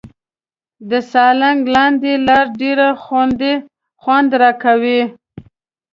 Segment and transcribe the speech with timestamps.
[0.89, 2.79] د سالنګ لاندې لار ډېر
[4.01, 5.01] خوند راکاوه.